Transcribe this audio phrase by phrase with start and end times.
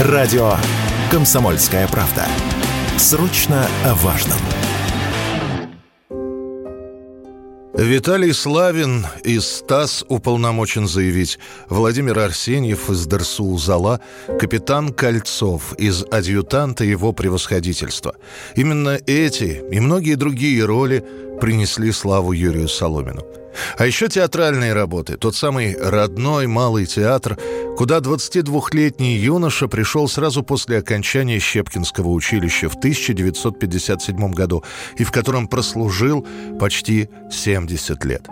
[0.00, 0.54] Радио
[1.08, 2.26] «Комсомольская правда».
[2.98, 4.38] Срочно о важном.
[7.74, 11.38] Виталий Славин из СТАС уполномочен заявить,
[11.68, 14.00] Владимир Арсеньев из ДРСУ «Зала»,
[14.40, 18.16] капитан Кольцов из «Адъютанта его превосходительства».
[18.56, 21.04] Именно эти и многие другие роли
[21.40, 23.24] принесли славу Юрию Соломину.
[23.76, 25.16] А еще театральные работы.
[25.16, 27.38] Тот самый родной малый театр,
[27.76, 34.64] куда 22-летний юноша пришел сразу после окончания Щепкинского училища в 1957 году
[34.96, 36.26] и в котором прослужил
[36.58, 38.28] почти 70 лет.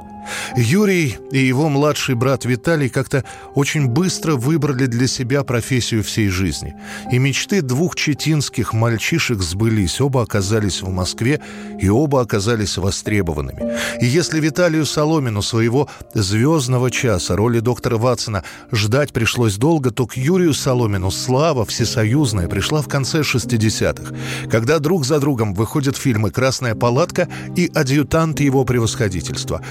[0.57, 6.75] Юрий и его младший брат Виталий как-то очень быстро выбрали для себя профессию всей жизни.
[7.11, 10.01] И мечты двух четинских мальчишек сбылись.
[10.01, 11.41] Оба оказались в Москве,
[11.81, 13.77] и оба оказались востребованными.
[14.01, 20.17] И если Виталию Соломину своего звездного часа роли доктора Ватсона ждать пришлось долго, то к
[20.17, 24.15] Юрию Соломину слава всесоюзная пришла в конце 60-х,
[24.51, 29.63] когда друг за другом выходят фильмы «Красная палатка» и «Адъютант его превосходительства».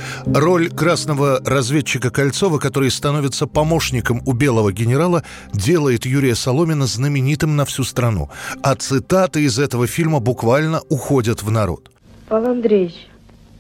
[0.42, 7.64] Роль красного разведчика Кольцова, который становится помощником у белого генерала, делает Юрия Соломина знаменитым на
[7.64, 8.32] всю страну.
[8.64, 11.92] А цитаты из этого фильма буквально уходят в народ.
[12.28, 13.08] Павел Андреевич.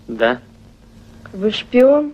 [0.07, 0.39] Да.
[1.33, 2.13] Вы шпион?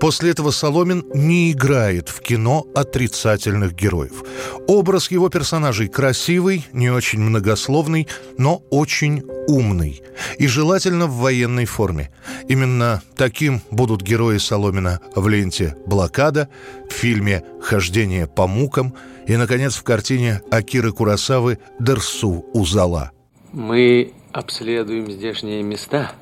[0.00, 4.22] После этого Соломин не играет в кино отрицательных героев.
[4.66, 10.02] Образ его персонажей красивый, не очень многословный, но очень умный.
[10.38, 12.10] И желательно в военной форме.
[12.48, 16.48] Именно таким будут герои Соломина в ленте «Блокада»,
[16.88, 18.94] в фильме «Хождение по мукам»
[19.26, 23.12] и, наконец, в картине Акиры Курасавы «Дерсу Узала».
[23.52, 26.12] Мы обследуем здешние места.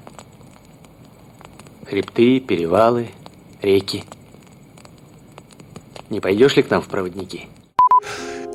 [1.89, 3.11] Хребты, перевалы–
[3.75, 4.05] реки.
[6.11, 7.49] Не пойдешь ли к нам в проводники?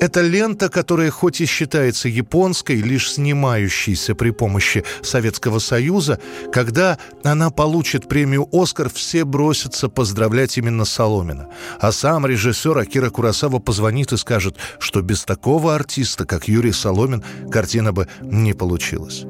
[0.00, 6.18] Это лента, которая хоть и считается японской, лишь снимающейся при помощи Советского Союза,
[6.50, 11.50] когда она получит премию «Оскар», все бросятся поздравлять именно Соломина.
[11.78, 17.22] А сам режиссер Акира Курасава позвонит и скажет, что без такого артиста, как Юрий Соломин,
[17.48, 19.24] картина бы не получилась.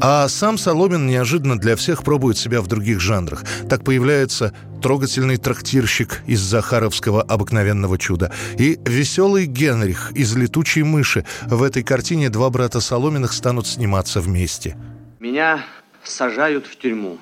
[0.00, 3.44] А сам Соломин неожиданно для всех пробует себя в других жанрах.
[3.68, 11.24] Так появляется трогательный трактирщик из Захаровского «Обыкновенного чуда» и веселый Генрих из «Летучей мыши».
[11.46, 14.76] В этой картине два брата Соломиных станут сниматься вместе.
[15.20, 15.64] Меня
[16.02, 17.18] сажают в тюрьму.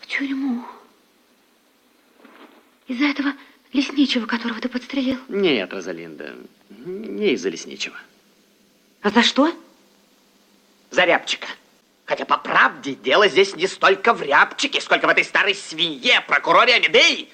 [0.00, 0.64] В тюрьму?
[2.88, 3.32] Из-за этого
[3.72, 5.18] лесничего, которого ты подстрелил?
[5.28, 6.34] Нет, Розалинда,
[6.86, 7.96] не из-за лесничего.
[9.02, 9.52] А за что?
[10.92, 11.48] За рябчика.
[12.04, 16.74] Хотя, по правде, дело здесь не столько в рябчике, сколько в этой старой свинье, прокуроре
[16.74, 17.30] Амедеи,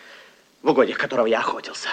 [0.63, 1.89] в угодьях которого я охотился.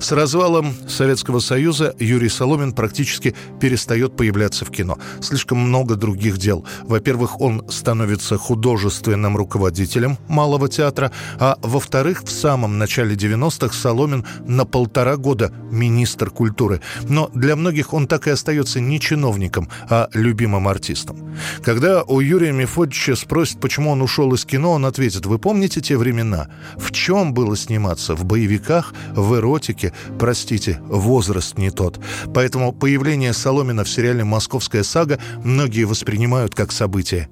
[0.00, 4.98] С развалом Советского Союза Юрий Соломин практически перестает появляться в кино.
[5.20, 6.64] Слишком много других дел.
[6.82, 14.64] Во-первых, он становится художественным руководителем Малого театра, а во-вторых, в самом начале 90-х Соломин на
[14.64, 16.80] полтора года министр культуры.
[17.08, 21.36] Но для многих он так и остается не чиновником, а любимым артистом.
[21.62, 25.98] Когда у Юрия Мефодича спросят, почему он ушел из кино, он ответит, вы помните те
[25.98, 26.48] времена?
[26.78, 27.89] В чем было сниматься?
[27.98, 28.92] В боевиках?
[29.12, 29.92] В эротике?
[30.18, 31.98] Простите, возраст не тот.
[32.32, 37.28] Поэтому появление Соломина в сериале «Московская сага» многие воспринимают как событие.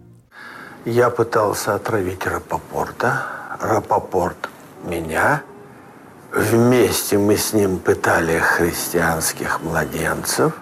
[0.85, 3.23] Я пытался отравить Рапопорта.
[3.61, 4.49] Рапопорт
[4.85, 5.43] меня.
[6.33, 10.53] Вместе мы с ним пытали христианских младенцев.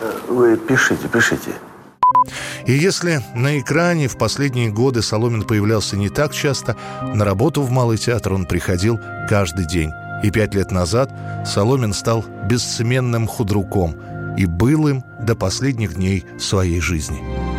[0.00, 1.52] Э, вы пишите, пишите.
[2.66, 6.76] И если на экране в последние годы Соломин появлялся не так часто,
[7.14, 9.92] на работу в Малый театр он приходил каждый день.
[10.22, 11.10] И пять лет назад
[11.44, 13.96] Соломин стал бессменным худруком
[14.36, 17.55] и был им до последних дней своей жизни.